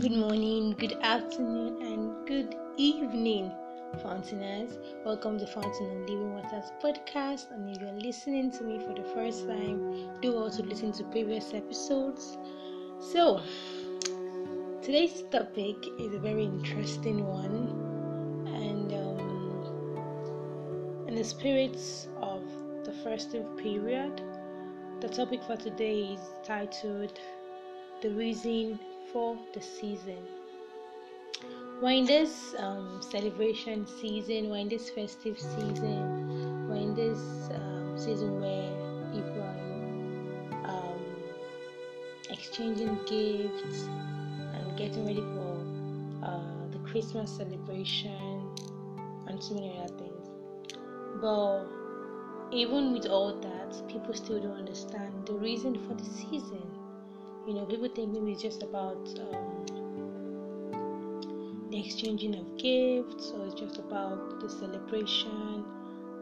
[0.00, 3.50] Good morning, good afternoon, and good evening,
[4.00, 4.78] Fountainers.
[5.04, 7.50] Welcome to Fountain of Living Waters podcast.
[7.50, 11.52] And if you're listening to me for the first time, do also listen to previous
[11.52, 12.38] episodes.
[13.00, 13.42] So,
[14.82, 17.74] today's topic is a very interesting one,
[18.54, 19.18] and um,
[21.08, 22.44] in the spirits of
[22.84, 24.22] the festive period,
[25.00, 27.18] the topic for today is titled
[28.00, 28.78] The Reason
[29.12, 30.18] for the season.
[31.80, 37.18] We're in this um, celebration season, we're in this festive season, we're in this
[37.54, 41.00] um, season where people are um,
[42.30, 43.84] exchanging gifts
[44.54, 48.56] and getting ready for uh, the Christmas celebration
[49.28, 50.28] and so many other things.
[51.20, 51.64] But
[52.50, 56.77] even with all that, people still don't understand the reason for the season
[57.48, 59.64] you know, people think maybe it's just about um,
[61.70, 65.64] the exchanging of gifts, or it's just about the celebration,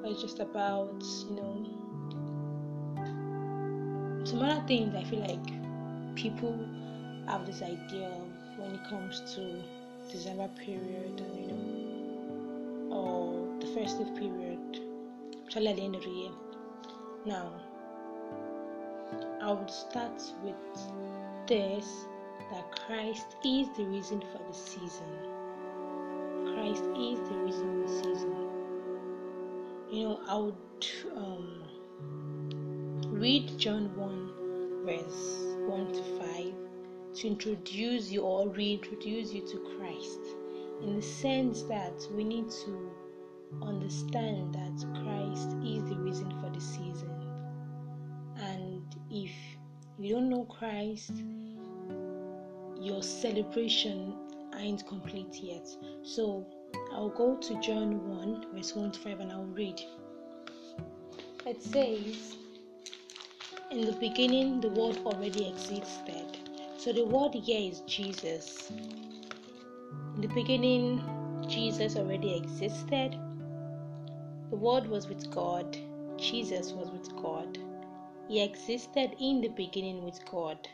[0.04, 1.66] or it's just about, you know,
[4.24, 4.94] some other things.
[4.94, 5.44] I feel like
[6.14, 6.56] people
[7.26, 8.28] have this idea of
[8.58, 9.60] when it comes to
[10.08, 14.60] December period, and you know, or the festive period,
[15.48, 16.30] especially at the end of the year.
[17.24, 17.50] Now,
[19.40, 20.56] I would start with
[21.46, 22.06] this
[22.50, 25.06] that Christ is the reason for the season.
[26.54, 28.36] Christ is the reason for the season.
[29.90, 31.62] You know, I would um,
[33.10, 36.54] read John 1, verse 1 to 5
[37.16, 40.20] to introduce you or reintroduce you to Christ
[40.82, 42.90] in the sense that we need to
[43.62, 47.10] understand that Christ is the reason for the season.
[48.36, 49.30] And if
[49.98, 51.12] you don't know Christ,
[52.78, 54.14] your celebration
[54.58, 55.66] ain't complete yet.
[56.02, 56.46] So
[56.92, 59.80] I'll go to John 1, verse 1 to 5, and I'll read.
[61.46, 62.36] It says,
[63.70, 66.38] In the beginning, the Word already existed.
[66.76, 68.70] So the Word here is Jesus.
[68.70, 71.02] In the beginning,
[71.48, 73.16] Jesus already existed.
[74.50, 75.76] The Word was with God.
[76.18, 77.58] Jesus was with God.
[78.28, 80.68] He existed in the beginning with God.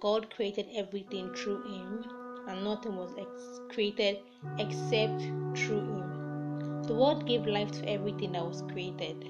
[0.00, 2.04] God created everything through him,
[2.48, 4.18] and nothing was ex- created
[4.58, 5.22] except
[5.56, 6.82] through him.
[6.82, 9.28] The Word gave life to everything that was created,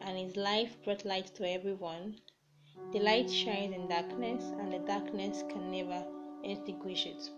[0.00, 2.16] and his life brought light to everyone.
[2.92, 6.04] The light shines in darkness, and the darkness can never
[6.42, 7.30] extinguish it.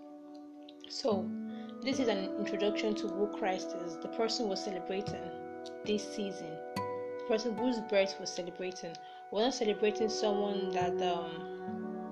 [0.88, 1.28] So,
[1.82, 5.30] this is an introduction to who Christ is, the person we're celebrating
[5.84, 6.56] this season
[7.32, 8.94] person whose birth was celebrating.
[9.30, 12.10] We're not celebrating someone that um,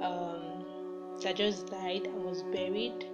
[0.00, 3.06] um, that just died and was buried.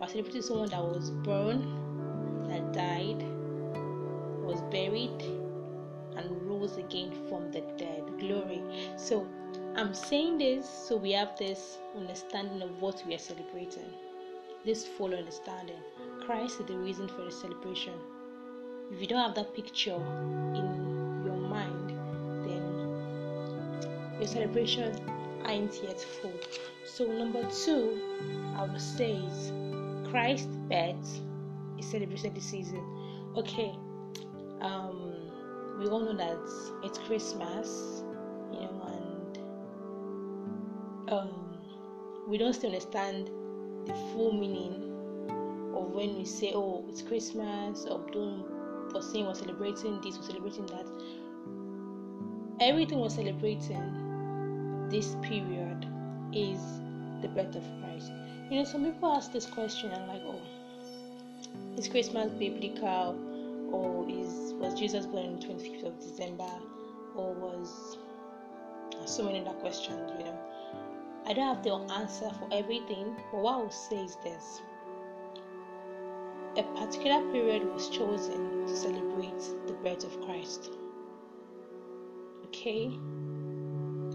[0.00, 3.22] We're celebrating someone that was born, that died,
[4.42, 5.22] was buried,
[6.16, 8.02] and rose again from the dead.
[8.18, 8.60] Glory.
[8.96, 9.28] So
[9.76, 13.92] I'm saying this so we have this understanding of what we are celebrating.
[14.64, 15.78] This full understanding.
[16.26, 17.94] Christ is the reason for the celebration
[18.92, 19.94] if you don't have that picture
[20.54, 21.90] in your mind,
[22.44, 24.94] then your celebration
[25.46, 26.32] ain't yet full.
[26.86, 28.00] So, number two,
[28.56, 29.52] I would say is
[30.10, 31.20] Christ birth
[31.78, 32.82] is celebrated this season.
[33.36, 33.74] Okay,
[34.60, 35.14] um,
[35.78, 36.38] we all know that
[36.84, 38.02] it's Christmas,
[38.52, 39.38] you know, and
[41.12, 41.58] um,
[42.28, 43.30] we don't still understand
[43.86, 44.92] the full meaning
[45.74, 48.53] of when we say, "Oh, it's Christmas," or "Don't
[48.94, 50.86] for saying we're celebrating this, we're celebrating that.
[52.60, 55.84] Everything we're celebrating this period
[56.32, 56.60] is
[57.20, 58.12] the birth of Christ.
[58.50, 60.40] You know, some people ask this question and like, oh,
[61.76, 63.18] is Christmas biblical,
[63.72, 66.52] or is was Jesus born on the 25th of December,
[67.16, 67.98] or was
[69.06, 70.12] so many other questions?
[70.18, 70.38] You know,
[71.26, 74.60] I don't have the answer for everything, but what I will say is this
[76.56, 80.70] a particular period was chosen to celebrate the birth of Christ.
[82.46, 82.96] Okay,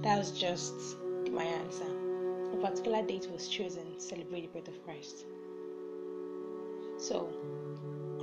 [0.02, 0.74] that's just
[1.32, 1.92] my answer.
[2.54, 5.26] A particular date was chosen to celebrate the birth of Christ.
[6.98, 7.30] So,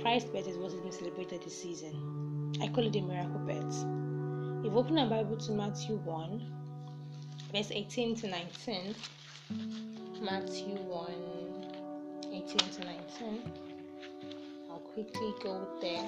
[0.01, 2.53] Christ's birth is what is being celebrated this season.
[2.59, 3.85] I call it the miracle birth.
[4.65, 6.53] If you open our Bible to Matthew 1,
[7.53, 8.95] verse 18 to 19,
[10.21, 13.66] Matthew 1, 18 to 19
[14.97, 16.07] quickly go there.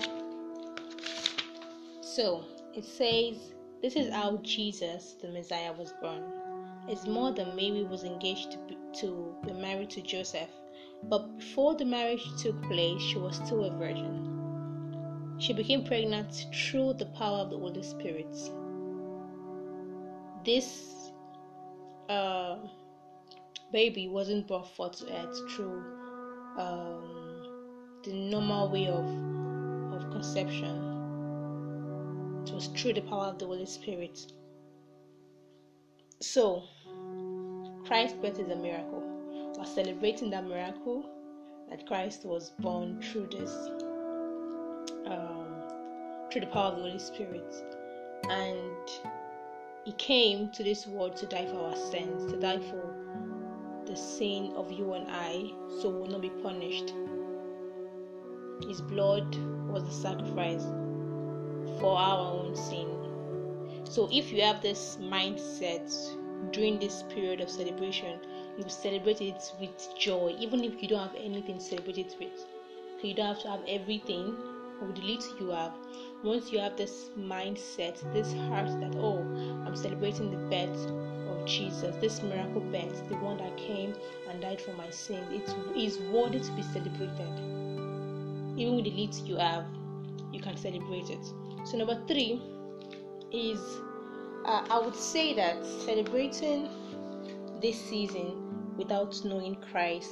[2.01, 2.43] So
[2.73, 3.53] it says,
[3.83, 6.23] This is how Jesus, the Messiah, was born.
[7.07, 10.49] More than Mary was engaged to, to be married to Joseph.
[11.03, 15.35] But before the marriage took place, she was still a virgin.
[15.37, 18.35] She became pregnant through the power of the Holy Spirit.
[20.43, 21.11] This
[22.09, 22.57] uh,
[23.71, 25.83] baby wasn't brought forth to earth through
[26.57, 27.18] um,
[28.03, 29.05] the normal way of,
[29.93, 30.89] of conception.
[32.45, 34.31] It was through the power of the Holy Spirit.
[36.21, 36.63] So,
[37.85, 39.03] Christ's birth is a miracle.
[39.57, 41.09] We're celebrating that miracle
[41.69, 43.51] that Christ was born through this,
[45.05, 45.47] um,
[46.31, 47.53] through the power of the Holy Spirit,
[48.29, 48.89] and
[49.83, 52.95] He came to this world to die for our sins, to die for
[53.85, 55.51] the sin of you and I,
[55.81, 56.93] so we will not be punished.
[58.67, 59.35] His blood
[59.67, 60.63] was the sacrifice
[61.79, 62.87] for our own sin.
[63.85, 65.89] So if you have this mindset
[66.51, 68.19] during this period of celebration,
[68.57, 72.39] you celebrate it with joy, even if you don't have anything to celebrate it with.
[73.01, 74.35] So you don't have to have everything
[74.81, 75.73] with the little you have.
[76.23, 79.19] Once you have this mindset, this heart that oh,
[79.65, 80.85] I'm celebrating the birth
[81.29, 83.95] of Jesus, this miracle birth, the one that came
[84.29, 87.68] and died for my sins, it is worthy to be celebrated.
[88.59, 89.65] Even with the little you have,
[90.33, 91.25] you can celebrate it.
[91.63, 92.41] So number three
[93.31, 93.59] is
[94.45, 96.67] uh, I would say that celebrating
[97.61, 100.11] this season without knowing Christ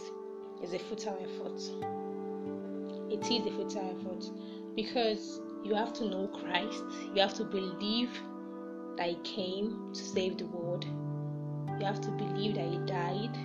[0.64, 1.62] is a futile effort.
[3.12, 4.26] It is a futile effort
[4.76, 6.84] because you have to know Christ,
[7.14, 8.10] you have to believe
[8.98, 10.86] that He came to save the world,
[11.80, 13.36] you have to believe that He died,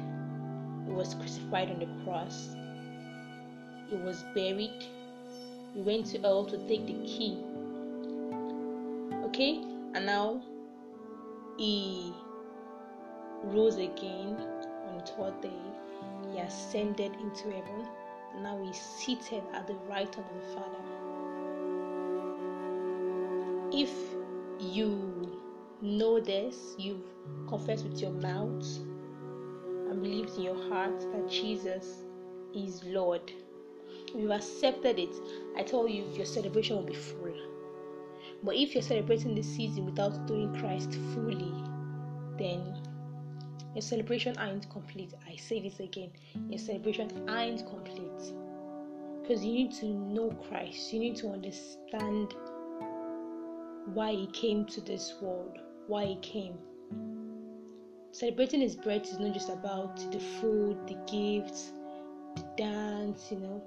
[0.86, 2.54] He was crucified on the cross,
[3.92, 4.86] He was buried,
[5.74, 7.36] He went to hell to take the key.
[9.26, 9.60] Okay,
[9.94, 10.40] and now
[11.58, 12.14] He
[13.44, 14.36] rose again
[14.88, 15.60] on the third day.
[16.32, 17.86] He ascended into heaven.
[18.40, 20.82] Now he's seated at the right hand of the Father.
[23.72, 23.90] If
[24.58, 25.38] you
[25.82, 27.04] know this, you've
[27.46, 28.64] confessed with your mouth
[29.90, 32.04] and believed in your heart that Jesus
[32.54, 33.30] is Lord.
[34.14, 35.14] You've accepted it,
[35.56, 37.34] I tell you your celebration will be full.
[38.42, 41.54] But if you're celebrating this season without doing Christ fully,
[42.38, 42.82] then
[43.74, 45.14] your celebration ain't complete.
[45.26, 46.10] I say this again.
[46.50, 48.34] Your celebration ain't complete.
[49.22, 50.92] Because you need to know Christ.
[50.92, 52.34] You need to understand
[53.94, 56.58] why He came to this world, why He came.
[58.10, 61.72] Celebrating His birth is not just about the food, the gifts,
[62.36, 63.62] the dance, you know.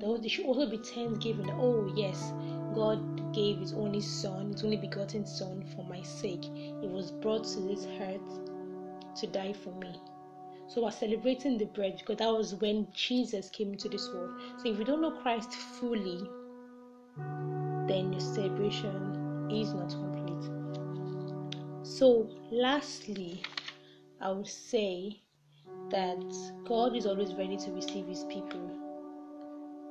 [0.00, 1.50] There should also be thanksgiving.
[1.50, 2.32] Oh, yes,
[2.74, 6.44] God gave His only Son, His only begotten Son, for my sake.
[6.44, 8.40] He was brought to this earth
[9.20, 9.94] to die for me.
[10.68, 14.40] So we're celebrating the bread because that was when Jesus came into this world.
[14.58, 16.28] So if you don't know Christ fully,
[17.88, 20.48] then your celebration is not complete.
[21.82, 23.42] So lastly,
[24.20, 25.20] I would say
[25.90, 26.22] that
[26.64, 28.70] God is always ready to receive his people.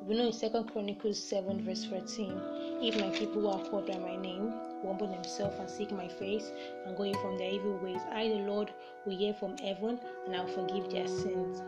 [0.01, 2.41] We know in Second Chronicles 7 verse 14,
[2.81, 4.53] if my people who are called by my name
[4.83, 6.51] humble themselves and seek my face
[6.85, 8.71] and go in from their evil ways, I the Lord
[9.05, 11.61] will hear from heaven and I'll forgive their sins.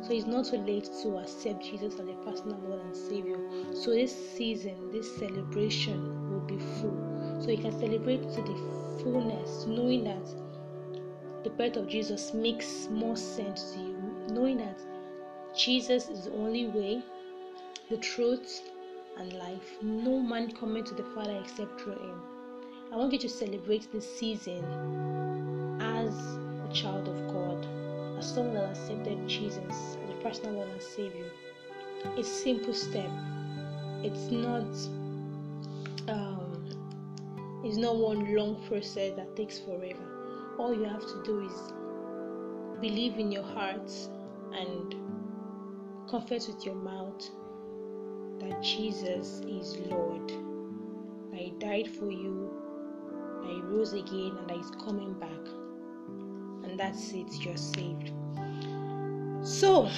[0.00, 3.38] So it's not too late to accept Jesus as a personal Lord and Savior.
[3.74, 7.40] So this season, this celebration will be full.
[7.42, 10.24] So you can celebrate to the fullness, knowing that
[11.42, 13.96] the birth of Jesus makes more sense to you,
[14.30, 14.78] knowing that
[15.56, 17.02] Jesus is the only way,
[17.88, 18.62] the truth,
[19.18, 19.76] and life.
[19.80, 22.20] No man coming to the Father except through Him.
[22.92, 24.64] I want you to celebrate this season
[25.80, 26.14] as
[26.68, 27.66] a child of God,
[28.18, 31.30] as someone that accepted Jesus as a personal Lord and Savior.
[32.16, 33.10] It's simple step.
[34.02, 34.66] It's not.
[36.08, 40.56] Um, it's not one long process that takes forever.
[40.58, 41.72] All you have to do is
[42.80, 43.90] believe in your heart
[44.52, 44.94] and
[46.08, 47.28] confess with your mouth
[48.48, 50.32] that Jesus is Lord,
[51.34, 52.50] I died for you,
[53.44, 55.30] I rose again, and He's coming back.
[56.64, 58.12] And that's it, you're saved.
[59.42, 59.88] So,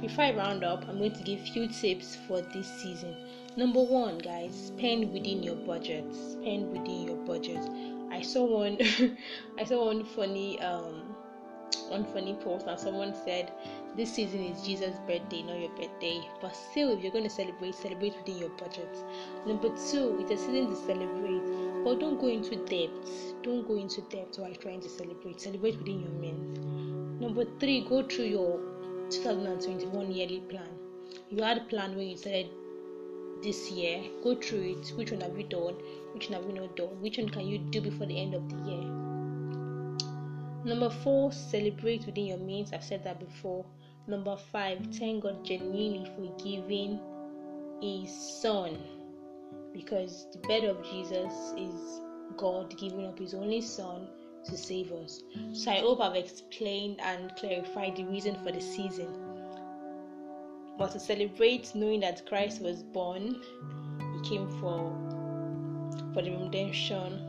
[0.00, 3.16] before I round up, I'm going to give few tips for this season.
[3.56, 6.04] Number one, guys, spend within your budget.
[6.14, 7.60] Spend within your budget.
[8.10, 8.78] I saw one,
[9.58, 11.14] I saw one funny, um,
[11.88, 13.52] one funny post, and someone said
[13.96, 16.20] this season is Jesus' birthday, not your birthday.
[16.42, 18.94] But still, if you're going to celebrate, celebrate within your budget.
[19.46, 22.90] Number two, it's a season to celebrate, but don't go into debt.
[23.42, 25.40] Don't go into debt while trying to celebrate.
[25.40, 26.58] Celebrate within your means.
[27.20, 28.60] Number three, go through your
[29.10, 30.68] 2021 yearly plan.
[31.30, 32.50] You had a plan when you started
[33.42, 34.02] this year.
[34.22, 34.92] Go through it.
[34.96, 35.76] Which one have you done?
[36.12, 37.00] Which one have you not done?
[37.00, 39.06] Which one can you do before the end of the year?
[40.66, 42.72] Number four, celebrate within your means.
[42.72, 43.64] I've said that before.
[44.08, 47.00] Number five, thank God genuinely for giving
[47.82, 48.10] His
[48.40, 48.78] Son
[49.72, 52.00] because the bed of Jesus is
[52.36, 54.06] God giving up His only Son
[54.44, 55.22] to save us.
[55.52, 59.08] So I hope I've explained and clarified the reason for the season.
[60.78, 63.40] But to celebrate knowing that Christ was born,
[64.14, 64.92] He came for
[66.14, 67.20] for the redemption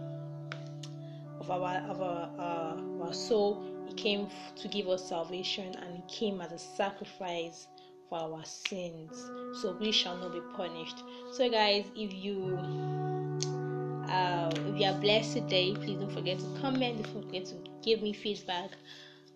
[1.39, 3.76] of our of our, uh, our soul.
[3.87, 7.67] He came to give us salvation, and He came as a sacrifice
[8.09, 9.29] for our sins,
[9.61, 11.03] so we shall not be punished.
[11.33, 12.57] So, guys, if you
[14.09, 17.03] uh, if you are blessed today, please don't forget to comment.
[17.03, 18.71] Don't forget to give me feedback.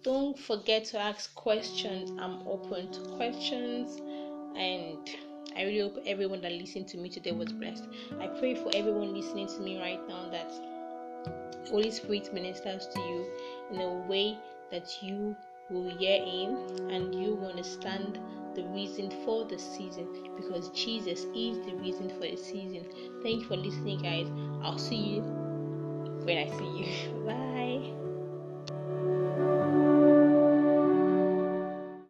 [0.04, 2.12] Don't forget to ask questions.
[2.20, 4.02] I'm open to questions,
[4.56, 4.98] and
[5.56, 7.86] I really hope everyone that listened to me today was blessed.
[8.20, 10.52] I pray for everyone listening to me right now that
[11.70, 13.28] Holy Spirit ministers to you
[13.72, 14.38] in a way
[14.72, 15.36] that you
[15.70, 18.20] will hear Him and you will understand
[18.56, 22.86] the reason for the season because Jesus is the reason for the season.
[23.24, 24.28] Thank you for listening, guys.
[24.64, 25.22] I'll see you
[26.24, 27.24] when I see you.
[27.26, 28.01] Bye.